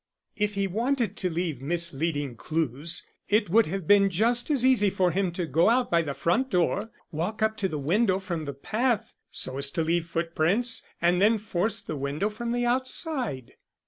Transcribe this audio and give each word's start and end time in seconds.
If 0.35 0.55
he 0.55 0.65
wanted 0.65 1.15
to 1.17 1.29
leave 1.29 1.61
misleading 1.61 2.35
clues 2.35 3.07
it 3.29 3.51
would 3.51 3.67
have 3.67 3.85
been 3.85 4.09
just 4.09 4.49
as 4.49 4.65
easy 4.65 4.89
for 4.89 5.11
him 5.11 5.31
to 5.33 5.45
go 5.45 5.69
out 5.69 5.91
by 5.91 6.01
the 6.01 6.15
front 6.15 6.49
door, 6.49 6.89
walk 7.11 7.43
up 7.43 7.55
to 7.57 7.67
the 7.67 7.77
window 7.77 8.17
from 8.17 8.45
the 8.45 8.53
path 8.55 9.15
so 9.29 9.59
as 9.59 9.69
to 9.73 9.83
leave 9.83 10.07
footprints 10.07 10.81
and 11.03 11.21
then 11.21 11.37
force 11.37 11.83
the 11.83 11.97
window 11.97 12.31
from 12.31 12.51
the 12.51 12.65
outside." 12.65 13.53